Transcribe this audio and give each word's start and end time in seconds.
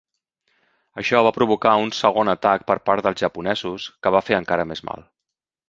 Això 1.01 1.19
va 1.27 1.33
provocar 1.35 1.73
uns 1.83 1.99
segon 2.05 2.33
atac 2.33 2.65
per 2.71 2.79
part 2.91 3.05
dels 3.09 3.21
japonesos 3.27 3.87
que 4.07 4.17
va 4.19 4.25
fer 4.31 4.41
encara 4.43 4.69
més 4.73 4.85
mal. 4.91 5.09